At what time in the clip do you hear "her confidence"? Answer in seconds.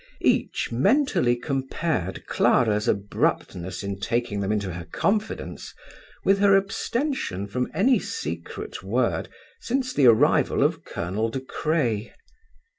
4.73-5.75